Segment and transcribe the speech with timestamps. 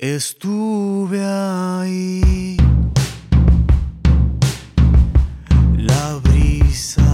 [0.00, 2.56] Estuve ahí.
[5.76, 7.07] La brisa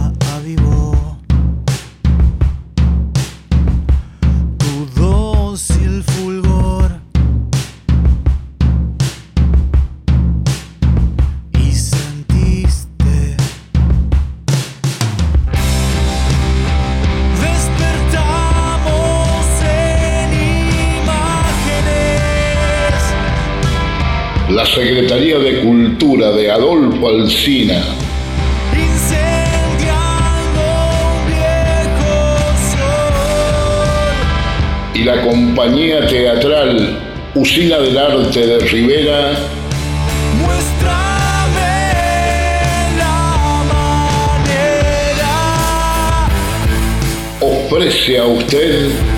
[27.24, 27.82] Alsina
[34.92, 36.98] y la compañía teatral
[37.34, 39.30] Usina del Arte de Rivera.
[42.98, 44.84] La manera.
[47.40, 49.13] ofrece a usted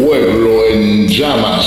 [0.00, 1.66] Pueblo en Llamas.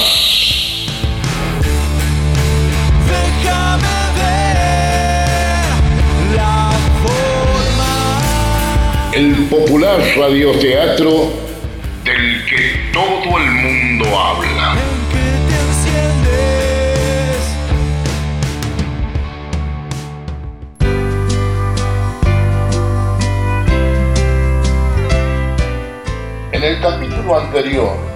[9.14, 11.34] El popular radioteatro
[12.04, 14.76] del que todo el mundo habla.
[26.52, 28.15] En el capítulo anterior,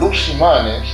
[0.00, 0.88] Lucy Manes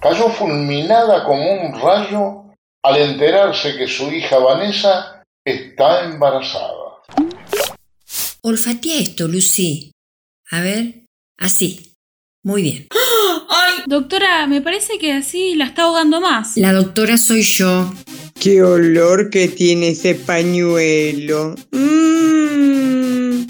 [0.00, 2.44] cayó fulminada como un rayo
[2.82, 7.02] al enterarse que su hija Vanessa está embarazada.
[8.40, 9.92] Olfatea esto, Lucy.
[10.50, 11.04] A ver,
[11.38, 11.92] así.
[12.42, 12.88] Muy bien.
[13.50, 16.56] Ay, doctora, me parece que así la está ahogando más.
[16.56, 17.92] La doctora soy yo.
[18.40, 21.54] Qué olor que tiene ese pañuelo.
[21.70, 23.46] Mm.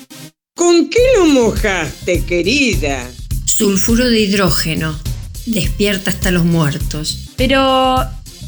[0.57, 3.09] ¿Con qué lo mojaste, querida?
[3.55, 4.99] Sulfuro de hidrógeno.
[5.45, 7.19] Despierta hasta los muertos.
[7.37, 8.01] Pero,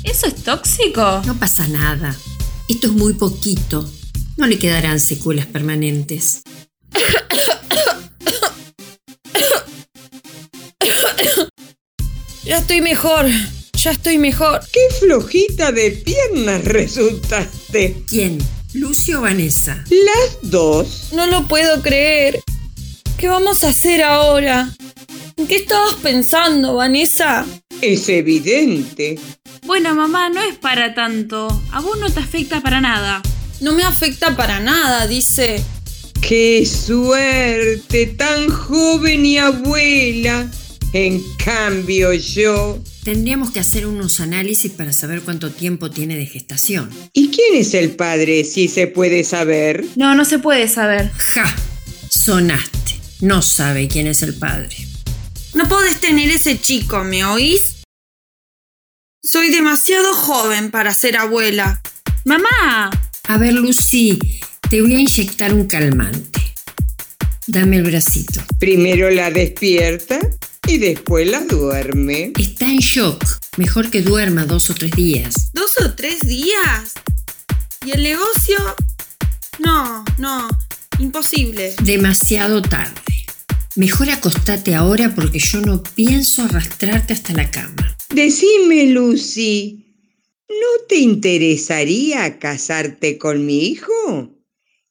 [0.03, 1.21] ¿eso es tóxico?
[1.27, 2.17] No pasa nada.
[2.71, 3.87] Esto es muy poquito.
[4.39, 6.43] No le quedarán secuelas permanentes.
[12.45, 13.27] Ya estoy mejor,
[13.75, 14.61] ya estoy mejor.
[14.73, 18.03] Qué flojita de piernas resultaste.
[18.09, 18.39] ¿Quién?
[18.73, 19.85] ¿Lucio o Vanessa?
[19.91, 21.11] Las dos.
[21.13, 22.43] No lo puedo creer.
[23.25, 24.69] ¿Qué vamos a hacer ahora?
[25.39, 27.47] ¿En qué estabas pensando, Vanessa?
[27.81, 29.19] Es evidente.
[29.63, 31.49] Bueno, mamá, no es para tanto.
[31.73, 33.23] A vos no te afecta para nada.
[33.63, 35.65] No me afecta para nada, dice.
[36.21, 40.47] Qué suerte, tan joven y abuela.
[40.93, 42.79] En cambio yo...
[43.05, 46.91] Tendríamos que hacer unos análisis para saber cuánto tiempo tiene de gestación.
[47.15, 49.83] ¿Y quién es el padre, si se puede saber?
[49.97, 51.11] No, no se puede saber.
[51.13, 51.57] ¡Ja!
[52.11, 52.94] Sonaste.
[53.21, 54.77] No sabe quién es el padre.
[55.55, 57.83] No podés tener ese chico, ¿me oís?
[59.23, 61.81] Soy demasiado joven para ser abuela.
[62.25, 62.91] Mamá,
[63.29, 64.19] A ver, Lucy,
[64.69, 66.55] te voy a inyectar un calmante.
[67.47, 68.43] Dame el bracito.
[68.59, 70.19] Primero la despierta
[70.67, 72.33] y después la duerme.
[72.39, 73.23] Está en shock.
[73.57, 75.51] Mejor que duerma dos o tres días.
[75.53, 76.93] ¿Dos o tres días?
[77.85, 78.57] ¿Y el negocio?
[79.59, 80.49] No, no,
[80.99, 81.75] imposible.
[81.83, 83.01] Demasiado tarde.
[83.77, 87.97] Mejor acostate ahora porque yo no pienso arrastrarte hasta la cama.
[88.11, 89.97] Decime, Lucy,
[90.49, 94.31] ¿no te interesaría casarte con mi hijo?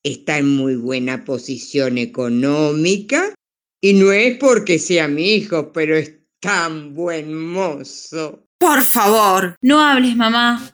[0.03, 3.33] Está en muy buena posición económica
[3.79, 8.45] y no es porque sea mi hijo, pero es tan buen mozo.
[8.57, 9.55] Por favor.
[9.61, 10.69] no hables, mamá.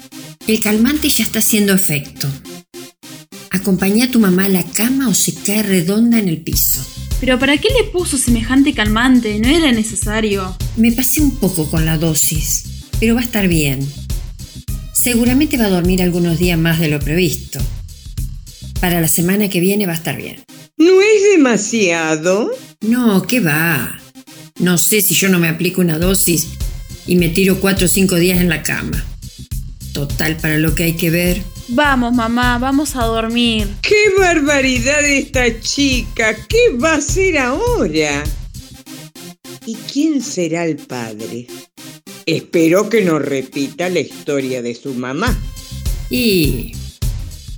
[0.47, 2.27] El calmante ya está haciendo efecto.
[3.51, 6.85] Acompañá a tu mamá a la cama o se cae redonda en el piso.
[7.19, 9.39] Pero ¿para qué le puso semejante calmante?
[9.39, 10.55] No era necesario.
[10.77, 12.65] Me pasé un poco con la dosis,
[12.99, 13.85] pero va a estar bien.
[14.93, 17.59] Seguramente va a dormir algunos días más de lo previsto.
[18.79, 20.43] Para la semana que viene va a estar bien.
[20.77, 22.51] ¿No es demasiado?
[22.81, 23.99] No, ¿qué va?
[24.59, 26.47] No sé si yo no me aplico una dosis
[27.07, 29.03] y me tiro cuatro o cinco días en la cama.
[29.93, 31.41] Total, para lo que hay que ver.
[31.71, 33.67] Vamos, mamá, vamos a dormir.
[33.83, 36.35] ¡Qué barbaridad esta chica!
[36.47, 38.23] ¿Qué va a hacer ahora?
[39.67, 41.45] ¿Y quién será el padre?
[42.25, 45.39] Espero que no repita la historia de su mamá.
[46.09, 46.71] Y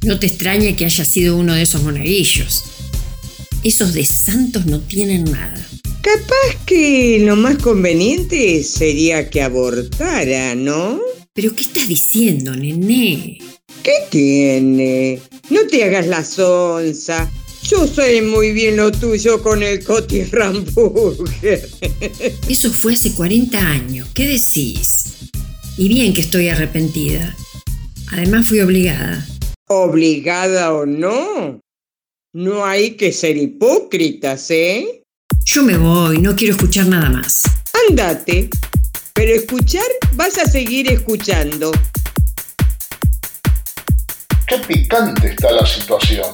[0.04, 2.66] no te extrañe que haya sido uno de esos monaguillos.
[3.64, 5.66] Esos de santos no tienen nada.
[6.02, 11.00] Capaz que lo más conveniente sería que abortara, ¿no?
[11.34, 13.38] ¿Pero qué estás diciendo, nené?
[13.84, 15.20] ¿Qué tiene?
[15.50, 17.30] No te hagas la sonza.
[17.64, 21.68] Yo sé muy bien lo tuyo con el Coti Ramburger.
[22.50, 24.10] Eso fue hace 40 años.
[24.14, 25.06] ¿Qué decís?
[25.78, 27.36] Y bien que estoy arrepentida.
[28.12, 29.26] Además fui obligada.
[29.68, 31.60] Obligada o no,
[32.34, 35.04] no hay que ser hipócritas, ¿eh?
[35.46, 37.44] Yo me voy, no quiero escuchar nada más.
[37.88, 38.50] Andate,
[39.14, 41.72] pero escuchar vas a seguir escuchando.
[44.52, 46.30] Qué picante está la situación.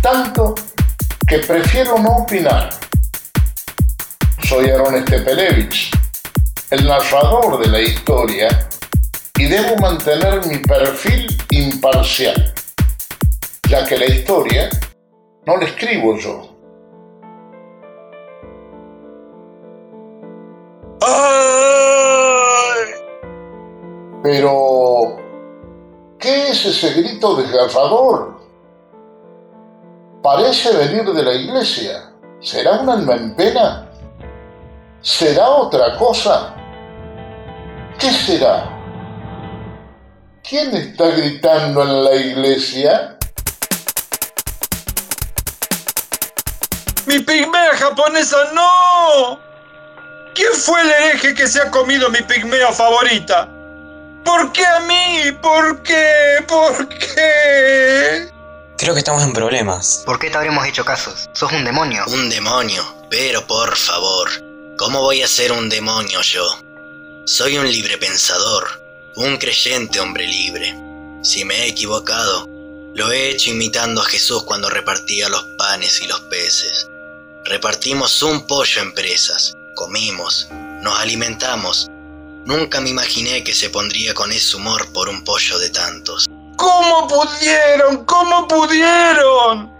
[0.00, 0.54] Tanto
[1.26, 2.70] que prefiero no opinar.
[4.44, 5.90] Soy Aaron Estepelevich,
[6.70, 8.68] el narrador de la historia,
[9.36, 12.54] y debo mantener mi perfil imparcial,
[13.68, 14.70] ya que la historia
[15.46, 16.56] no la escribo yo.
[24.22, 25.29] Pero,
[26.30, 28.38] ¿qué es ese grito desgarrador?
[30.22, 32.12] Parece venir de la iglesia.
[32.40, 33.90] ¿Será un alma en pena?
[35.00, 36.54] ¿Será otra cosa?
[37.98, 38.64] ¿Qué será?
[40.48, 43.18] ¿Quién está gritando en la iglesia?
[47.06, 49.40] ¡Mi pigmea japonesa no!
[50.34, 53.59] ¿Quién fue el hereje que se ha comido mi pigmea favorita?
[54.24, 55.32] ¿Por qué a mí?
[55.42, 56.44] ¿Por qué?
[56.46, 58.30] ¿Por qué?
[58.76, 60.02] Creo que estamos en problemas.
[60.06, 61.12] ¿Por qué te habremos hecho caso?
[61.32, 62.04] Sos un demonio.
[62.08, 64.30] Un demonio, pero por favor,
[64.78, 66.46] ¿cómo voy a ser un demonio yo?
[67.26, 68.82] Soy un libre pensador,
[69.16, 70.74] un creyente hombre libre.
[71.22, 72.48] Si me he equivocado,
[72.94, 76.88] lo he hecho imitando a Jesús cuando repartía los panes y los peces.
[77.44, 80.48] Repartimos un pollo en presas, comimos,
[80.80, 81.90] nos alimentamos.
[82.46, 86.26] Nunca me imaginé que se pondría con ese humor por un pollo de tantos.
[86.56, 88.04] ¿Cómo pudieron?
[88.04, 89.70] ¿Cómo pudieron?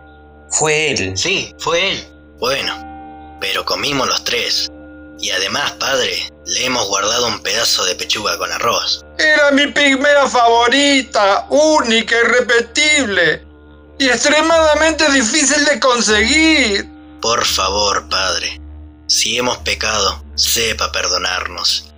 [0.50, 1.16] Fue él.
[1.16, 2.06] Sí, fue él.
[2.38, 4.70] Bueno, pero comimos los tres.
[5.18, 9.04] Y además, padre, le hemos guardado un pedazo de pechuga con arroz.
[9.18, 13.44] Era mi pigmea favorita, única, irrepetible
[13.98, 16.88] y extremadamente difícil de conseguir.
[17.20, 18.58] Por favor, padre,
[19.06, 21.92] si hemos pecado, sepa perdonarnos.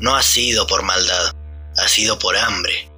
[0.00, 1.32] No ha sido por maldad,
[1.76, 2.90] ha sido por hambre.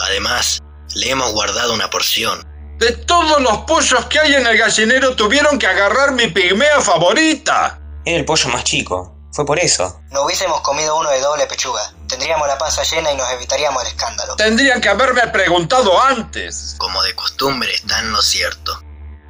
[0.00, 0.60] Además,
[0.94, 2.46] le hemos guardado una porción.
[2.78, 7.80] De todos los pollos que hay en el gallinero tuvieron que agarrar mi pigmea favorita.
[8.04, 9.16] Era el pollo más chico.
[9.32, 10.00] Fue por eso.
[10.10, 11.92] No hubiésemos comido uno de doble pechuga.
[12.08, 14.36] Tendríamos la panza llena y nos evitaríamos el escándalo.
[14.36, 16.76] Tendrían que haberme preguntado antes.
[16.78, 18.82] Como de costumbre está en lo cierto.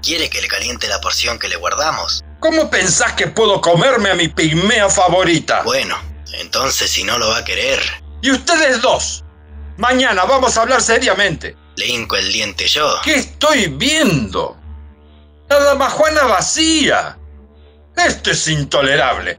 [0.02, 2.22] ¿Quiere que le caliente la porción que le guardamos?
[2.40, 5.62] ¿Cómo pensás que puedo comerme a mi pigmea favorita?
[5.62, 5.98] Bueno,
[6.34, 7.80] entonces si no lo va a querer,
[8.20, 9.24] Y ustedes dos.
[9.76, 11.56] Mañana vamos a hablar seriamente.
[11.76, 13.00] le hinco el diente yo.
[13.04, 14.56] ¿Qué estoy viendo?
[15.48, 17.16] La dama Juana vacía.
[17.96, 19.38] Esto es intolerable.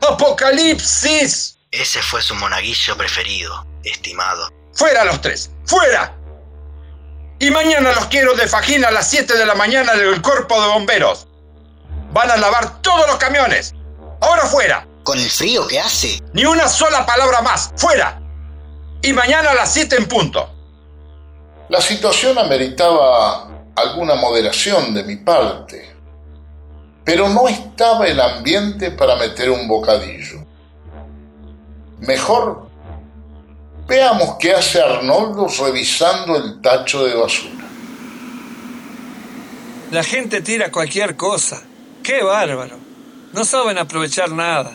[0.00, 1.58] ¡Apocalipsis!
[1.70, 4.48] Ese fue su monaguillo preferido, estimado.
[4.74, 5.50] ¡Fuera los tres!
[5.66, 6.14] ¡Fuera!
[7.38, 10.68] Y mañana los quiero de Fajín a las 7 de la mañana del cuerpo de
[10.68, 11.26] bomberos.
[12.12, 13.74] Van a lavar todos los camiones.
[14.20, 14.86] Ahora fuera.
[15.04, 16.20] Con el frío que hace.
[16.32, 17.72] Ni una sola palabra más.
[17.76, 18.20] Fuera.
[19.02, 20.50] Y mañana a las 7 en punto.
[21.68, 25.94] La situación ameritaba alguna moderación de mi parte,
[27.04, 30.44] pero no estaba el ambiente para meter un bocadillo.
[32.00, 32.68] Mejor
[33.86, 37.64] veamos qué hace Arnoldo revisando el tacho de basura.
[39.90, 41.62] La gente tira cualquier cosa.
[42.02, 42.76] ¡Qué bárbaro!
[43.32, 44.72] No saben aprovechar nada.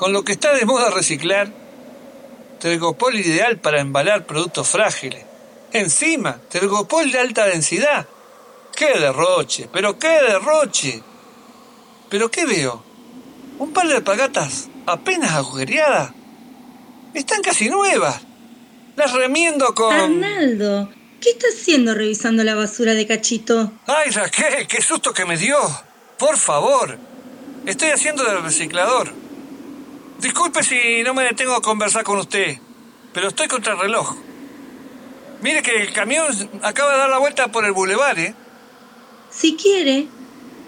[0.00, 1.52] Con lo que está de moda reciclar,
[2.58, 5.26] Tergopol ideal para embalar productos frágiles.
[5.74, 8.06] Encima, Tergopol de alta densidad.
[8.74, 9.68] ¡Qué derroche!
[9.70, 11.02] ¡Pero qué derroche!
[12.08, 12.82] ¿Pero qué veo?
[13.58, 16.12] Un par de alpagatas apenas agujereadas.
[17.12, 18.22] Están casi nuevas.
[18.96, 19.94] Las remiendo con...
[19.94, 20.88] Arnaldo,
[21.20, 23.70] ¿qué estás haciendo revisando la basura de Cachito?
[23.86, 24.66] ¡Ay, Raquel!
[24.66, 25.58] ¡Qué susto que me dio!
[26.18, 26.96] Por favor.
[27.66, 29.19] Estoy haciendo del reciclador.
[30.20, 32.58] Disculpe si no me detengo a conversar con usted,
[33.14, 34.16] pero estoy contra el reloj.
[35.40, 36.26] Mire que el camión
[36.62, 38.34] acaba de dar la vuelta por el bulevar, ¿eh?
[39.30, 40.08] Si quiere,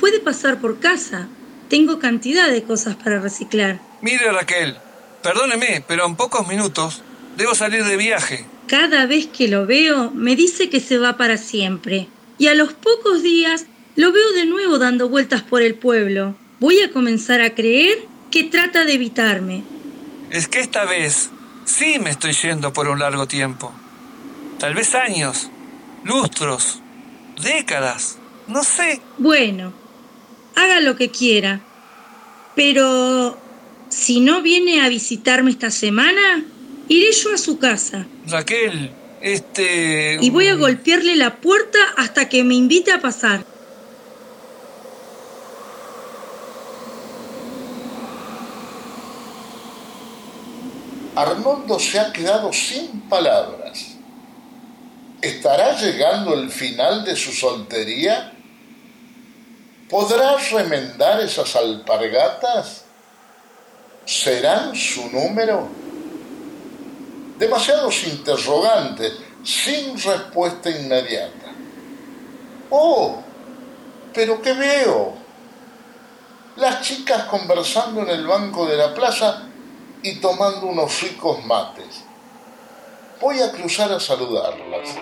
[0.00, 1.28] puede pasar por casa.
[1.68, 3.80] Tengo cantidad de cosas para reciclar.
[4.00, 4.78] Mire, Raquel,
[5.22, 7.02] perdóneme, pero en pocos minutos
[7.36, 8.46] debo salir de viaje.
[8.68, 12.08] Cada vez que lo veo, me dice que se va para siempre.
[12.38, 13.66] Y a los pocos días,
[13.96, 16.36] lo veo de nuevo dando vueltas por el pueblo.
[16.58, 19.62] Voy a comenzar a creer que trata de evitarme.
[20.30, 21.30] Es que esta vez
[21.64, 23.72] sí me estoy yendo por un largo tiempo.
[24.58, 25.50] Tal vez años.
[26.04, 26.80] lustros,
[27.40, 29.00] décadas, no sé.
[29.18, 29.72] Bueno,
[30.56, 31.60] haga lo que quiera.
[32.56, 33.38] Pero
[33.88, 36.44] si no viene a visitarme esta semana,
[36.88, 38.06] iré yo a su casa.
[38.26, 40.18] Raquel, este...
[40.20, 43.44] Y voy a golpearle la puerta hasta que me invite a pasar.
[51.14, 53.96] Arnoldo se ha quedado sin palabras.
[55.20, 58.32] ¿Estará llegando el final de su soltería?
[59.88, 62.84] ¿Podrá remendar esas alpargatas?
[64.06, 65.68] ¿Serán su número?
[67.38, 69.12] Demasiados interrogantes,
[69.44, 71.52] sin respuesta inmediata.
[72.70, 73.22] Oh,
[74.14, 75.14] pero ¿qué veo?
[76.56, 79.42] Las chicas conversando en el banco de la plaza
[80.02, 82.02] y tomando unos ricos mates.
[83.20, 84.96] Voy a cruzar a saludarlas.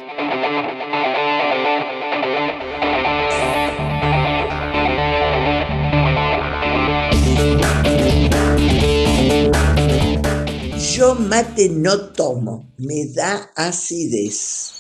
[10.95, 14.73] Yo mate no tomo, me da acidez.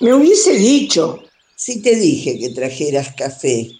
[0.00, 1.20] Me hubiese dicho.
[1.56, 3.70] Si te dije que trajeras café.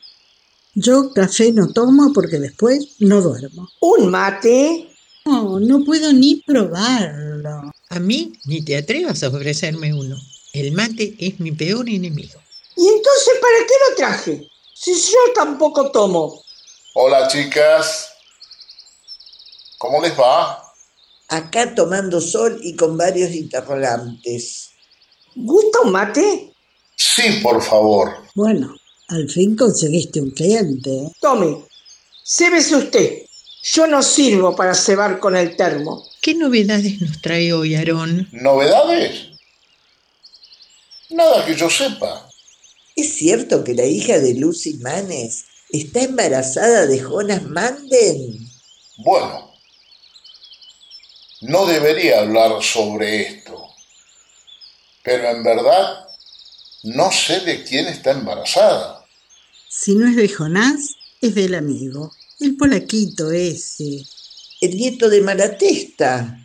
[0.74, 3.68] Yo café no tomo porque después no duermo.
[3.80, 4.88] ¿Un mate?
[5.28, 7.70] No, no puedo ni probarlo.
[7.90, 10.16] A mí ni te atrevas a ofrecerme uno.
[10.54, 12.40] El mate es mi peor enemigo.
[12.74, 14.48] ¿Y entonces para qué lo traje?
[14.74, 16.42] Si yo tampoco tomo.
[16.94, 18.08] Hola chicas.
[19.76, 20.62] ¿Cómo les va?
[21.28, 24.70] Acá tomando sol y con varios interrogantes.
[25.36, 26.54] ¿Gusta un mate?
[26.96, 28.14] Sí, por favor.
[28.34, 28.74] Bueno,
[29.08, 30.90] al fin conseguiste un cliente.
[30.90, 31.12] ¿eh?
[31.20, 31.66] Tome,
[32.24, 33.27] cébese usted.
[33.72, 36.02] Yo no sirvo para cebar con el termo.
[36.22, 38.28] ¿Qué novedades nos trae hoy, Aarón?
[38.32, 39.28] ¿Novedades?
[41.10, 42.30] Nada que yo sepa.
[42.96, 48.48] ¿Es cierto que la hija de Lucy Manes está embarazada de Jonas Manden?
[48.98, 49.52] Bueno,
[51.42, 53.68] no debería hablar sobre esto,
[55.02, 56.08] pero en verdad
[56.84, 59.04] no sé de quién está embarazada.
[59.68, 64.02] Si no es de Jonás, es del amigo, el polaquito ese.
[64.60, 66.38] El nieto de Malatesta.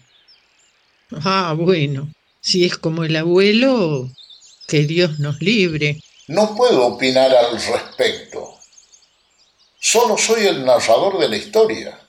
[1.12, 4.10] Ah, bueno, si es como el abuelo,
[4.68, 6.00] que Dios nos libre.
[6.28, 8.56] No puedo opinar al respecto.
[9.80, 12.00] Solo soy el narrador de la historia.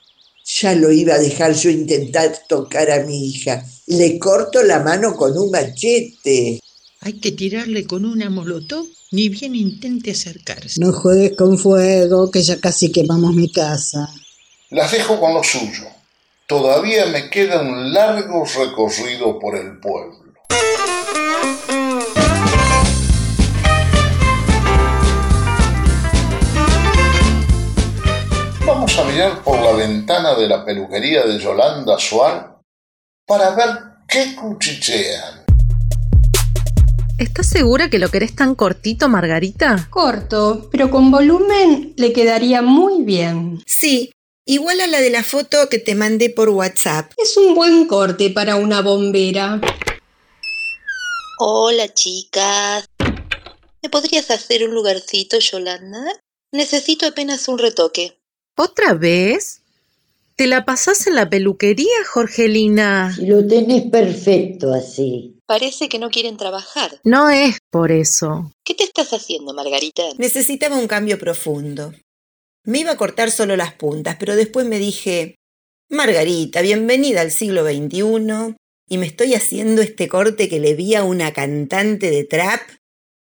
[0.61, 3.65] Ya lo iba a dejar yo intentar tocar a mi hija.
[3.87, 6.59] Le corto la mano con un machete.
[7.05, 10.81] Hay que tirarle con una molotov, ni bien intente acercarse.
[10.81, 14.09] No juegues con fuego, que ya casi quemamos mi casa.
[14.71, 15.83] Las dejo con lo suyo.
[16.47, 20.17] Todavía me queda un largo recorrido por el pueblo.
[28.65, 32.61] Vamos a mirar por la ventana de la peluquería de Yolanda Suar
[33.27, 33.69] para ver
[34.07, 35.44] qué cuchichean.
[37.17, 39.87] ¿Estás segura que lo querés tan cortito, Margarita?
[39.89, 43.63] Corto, pero con volumen le quedaría muy bien.
[43.65, 44.11] Sí,
[44.45, 47.13] igual a la de la foto que te mandé por WhatsApp.
[47.15, 49.61] Es un buen corte para una bombera.
[51.39, 52.85] Hola, chicas.
[53.81, 56.03] ¿Me podrías hacer un lugarcito, Yolanda?
[56.51, 58.17] Necesito apenas un retoque.
[58.57, 59.61] ¿Otra vez?
[60.35, 63.13] ¿Te la pasás en la peluquería, Jorgelina?
[63.15, 65.34] Si lo tenés perfecto así.
[65.47, 66.99] Parece que no quieren trabajar.
[67.03, 68.51] No es por eso.
[68.63, 70.03] ¿Qué te estás haciendo, Margarita?
[70.17, 71.93] Necesitaba un cambio profundo.
[72.63, 75.35] Me iba a cortar solo las puntas, pero después me dije,
[75.89, 78.55] Margarita, bienvenida al siglo XXI,
[78.89, 82.61] y me estoy haciendo este corte que le vi a una cantante de trap,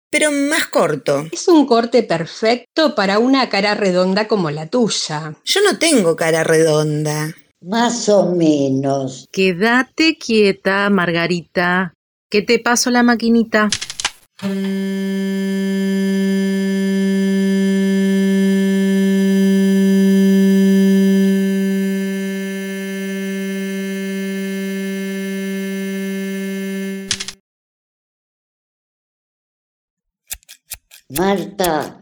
[0.09, 1.27] pero más corto.
[1.33, 5.35] Es un corte perfecto para una cara redonda como la tuya.
[5.43, 7.35] Yo no tengo cara redonda.
[7.59, 9.27] Más o menos.
[9.31, 11.93] Quédate quieta, Margarita.
[12.29, 13.69] ¿Qué te paso la maquinita?
[31.09, 32.01] Marta,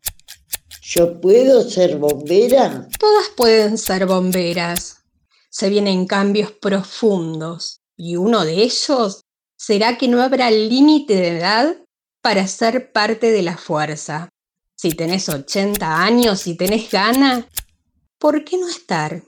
[0.81, 2.87] ¿yo puedo ser bombera?
[2.99, 5.03] Todas pueden ser bomberas.
[5.51, 9.25] Se vienen cambios profundos y uno de ellos
[9.57, 11.77] será que no habrá límite de edad
[12.21, 14.29] para ser parte de la fuerza.
[14.75, 17.47] Si tenés 80 años y tenés gana,
[18.19, 19.23] ¿por qué no estar?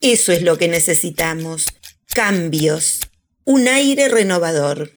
[0.00, 1.66] Eso es lo que necesitamos.
[2.14, 3.00] Cambios.
[3.44, 4.94] Un aire renovador.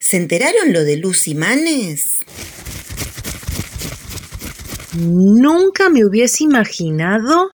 [0.00, 2.20] ¿Se enteraron lo de Lucy Manes?
[4.96, 7.50] Nunca me hubiese imaginado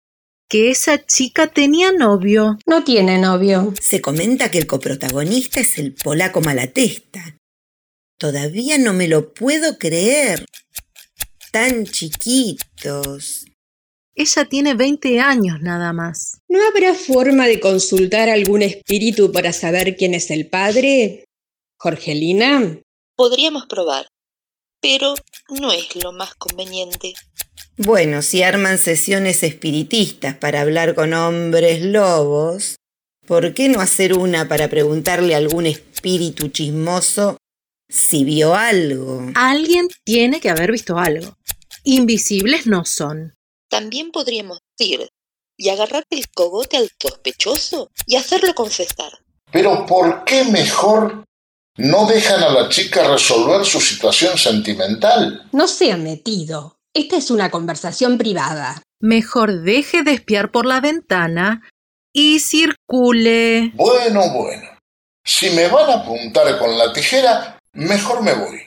[0.49, 2.57] que esa chica tenía novio.
[2.65, 3.73] No tiene novio.
[3.79, 7.37] Se comenta que el coprotagonista es el polaco Malatesta.
[8.17, 10.45] Todavía no me lo puedo creer.
[11.51, 13.45] Tan chiquitos.
[14.15, 16.39] Ella tiene 20 años nada más.
[16.49, 21.23] ¿No habrá forma de consultar algún espíritu para saber quién es el padre?
[21.77, 22.81] Jorgelina.
[23.15, 24.07] Podríamos probar,
[24.81, 25.13] pero
[25.49, 27.13] no es lo más conveniente.
[27.77, 32.75] Bueno, si arman sesiones espiritistas para hablar con hombres lobos,
[33.25, 37.37] ¿por qué no hacer una para preguntarle a algún espíritu chismoso
[37.87, 39.31] si vio algo?
[39.35, 41.37] Alguien tiene que haber visto algo.
[41.83, 43.33] Invisibles no son.
[43.69, 45.07] También podríamos ir
[45.55, 49.11] y agarrar el cogote al sospechoso y hacerlo confesar.
[49.51, 51.23] Pero ¿por qué mejor
[51.79, 55.47] no dejan a la chica resolver su situación sentimental?
[55.53, 56.75] No se ha metido.
[56.93, 58.81] Esta es una conversación privada.
[58.99, 61.61] Mejor deje de espiar por la ventana
[62.13, 63.71] y circule.
[63.75, 64.67] Bueno, bueno.
[65.23, 68.59] Si me van a apuntar con la tijera, mejor me voy.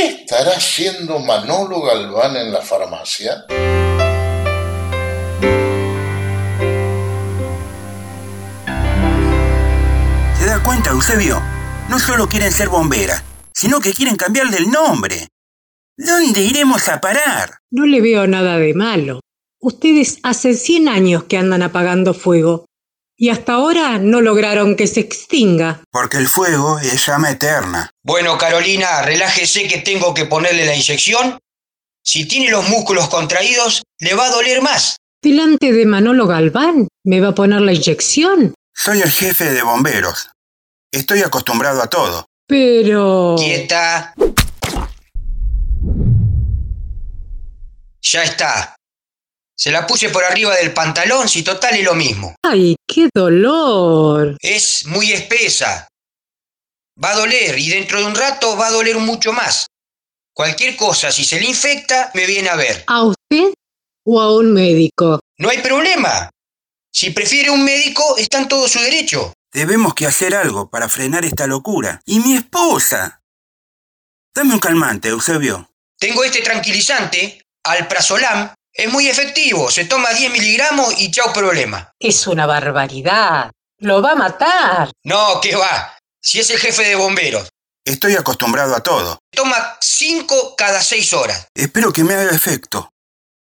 [0.00, 3.44] ¿Qué estará haciendo Manolo Galván en la farmacia?
[10.38, 11.42] ¿Se da cuenta, Eusebio?
[11.90, 15.28] No solo quieren ser bomberas, sino que quieren cambiarle el nombre.
[15.98, 17.58] ¿Dónde iremos a parar?
[17.70, 19.20] No le veo nada de malo.
[19.60, 22.64] Ustedes hace 100 años que andan apagando fuego
[23.20, 25.82] y hasta ahora no lograron que se extinga.
[25.90, 27.90] Porque el fuego es llama eterna.
[28.02, 31.38] Bueno, Carolina, relájese que tengo que ponerle la inyección.
[32.02, 34.96] Si tiene los músculos contraídos, le va a doler más.
[35.22, 38.54] Delante de Manolo Galván, ¿me va a poner la inyección?
[38.74, 40.30] Soy el jefe de bomberos.
[40.90, 42.24] Estoy acostumbrado a todo.
[42.46, 43.36] Pero...
[43.38, 44.14] Quieta.
[48.00, 48.76] Ya está.
[49.60, 52.34] Se la puse por arriba del pantalón, si total es lo mismo.
[52.42, 54.38] ¡Ay, qué dolor!
[54.40, 55.86] Es muy espesa.
[57.04, 59.66] Va a doler y dentro de un rato va a doler mucho más.
[60.34, 62.84] Cualquier cosa, si se le infecta, me viene a ver.
[62.86, 63.52] ¿A usted
[64.06, 65.20] o a un médico?
[65.36, 66.30] No hay problema.
[66.90, 69.34] Si prefiere un médico, está en todo su derecho.
[69.52, 72.00] Debemos que hacer algo para frenar esta locura.
[72.06, 73.20] ¡Y mi esposa!
[74.34, 75.68] Dame un calmante, Eusebio.
[75.98, 78.54] Tengo este tranquilizante, Alprazolam.
[78.80, 79.70] Es muy efectivo.
[79.70, 81.92] Se toma 10 miligramos y chao problema.
[81.98, 83.50] Es una barbaridad.
[83.78, 84.90] Lo va a matar.
[85.04, 85.98] No, ¿qué va?
[86.22, 87.50] Si es el jefe de bomberos.
[87.84, 89.18] Estoy acostumbrado a todo.
[89.30, 91.48] Toma 5 cada 6 horas.
[91.54, 92.90] Espero que me haga efecto.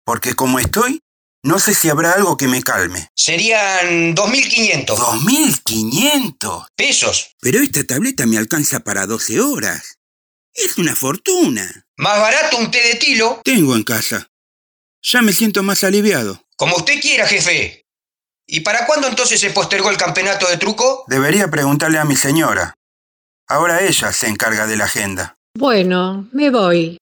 [0.04, 0.98] Porque como estoy,
[1.44, 3.08] no sé si habrá algo que me calme.
[3.14, 4.86] Serían 2.500.
[4.96, 6.66] ¿2.500?
[6.74, 7.36] Pesos.
[7.40, 9.98] Pero esta tableta me alcanza para 12 horas.
[10.52, 11.86] Es una fortuna.
[11.96, 13.40] Más barato un té de tilo.
[13.44, 14.27] Tengo en casa.
[15.10, 16.42] Ya me siento más aliviado.
[16.56, 17.86] Como usted quiera, jefe.
[18.46, 21.04] ¿Y para cuándo entonces se postergó el campeonato de truco?
[21.06, 22.74] Debería preguntarle a mi señora.
[23.48, 25.36] Ahora ella se encarga de la agenda.
[25.56, 26.98] Bueno, me voy.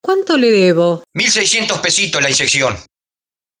[0.00, 1.02] ¿Cuánto le debo?
[1.14, 2.78] 1.600 pesitos la inyección.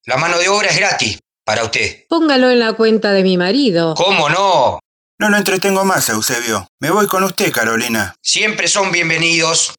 [0.06, 2.06] La mano de obra es gratis para usted.
[2.08, 3.94] Póngalo en la cuenta de mi marido.
[3.94, 4.78] ¿Cómo no?
[5.18, 6.66] No lo entretengo más, Eusebio.
[6.80, 8.14] Me voy con usted, Carolina.
[8.22, 9.74] Siempre son bienvenidos.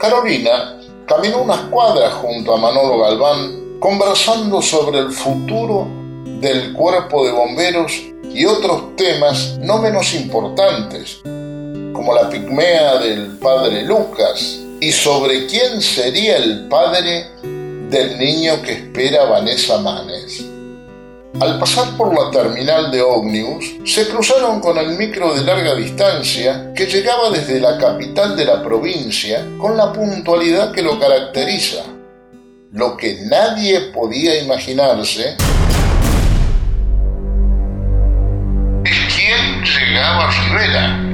[0.00, 5.86] Carolina caminó unas cuadras junto a Manolo Galván conversando sobre el futuro
[6.40, 7.92] del cuerpo de bomberos
[8.32, 15.82] y otros temas no menos importantes, como la pigmea del padre Lucas y sobre quién
[15.82, 20.49] sería el padre del niño que espera Vanessa Manes.
[21.40, 26.70] Al pasar por la terminal de ómnibus, se cruzaron con el micro de larga distancia
[26.76, 31.82] que llegaba desde la capital de la provincia con la puntualidad que lo caracteriza.
[32.72, 35.36] Lo que nadie podía imaginarse
[38.84, 41.09] es quién llegaba a Rivera.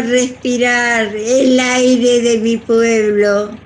[0.00, 3.58] Respirar el aire de mi pueblo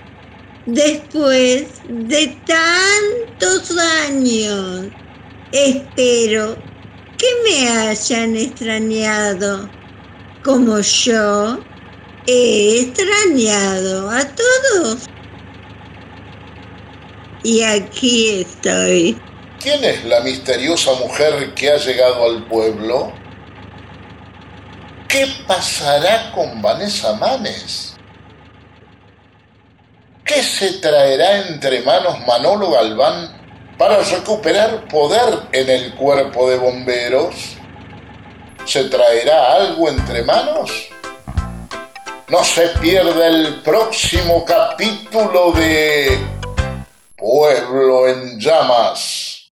[0.67, 4.87] después de tantos años.
[5.53, 6.57] Espero
[7.19, 9.71] que me hayan extrañado.
[10.43, 11.59] como yo,
[12.27, 15.07] he extrañado a todos.
[17.43, 19.19] Y aquí estoy.
[19.61, 23.24] ¿Quién es la misteriosa mujer que ha llegado al pueblo?
[25.15, 27.95] ¿Qué pasará con Vanessa Manes?
[30.25, 33.31] ¿Qué se traerá entre manos Manolo Galván
[33.79, 37.57] para recuperar poder en el cuerpo de bomberos?
[38.65, 40.89] ¿Se traerá algo entre manos?
[42.27, 46.19] No se pierda el próximo capítulo de
[47.17, 49.49] Pueblo en Llamas,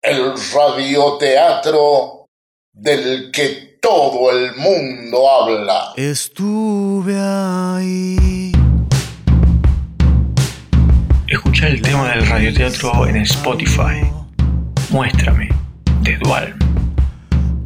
[0.00, 2.28] el radioteatro
[2.72, 5.92] del que todo el mundo habla.
[5.94, 8.50] Estuve ahí.
[11.28, 14.00] Escucha el tema del radioteatro en Spotify.
[14.88, 15.50] Muéstrame,
[16.00, 16.54] de Dual.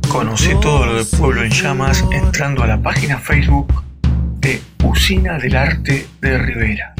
[0.08, 3.84] Conoce todo lo de Pueblo en Llamas entrando a la página Facebook
[4.40, 6.96] de Usina del Arte de Rivera.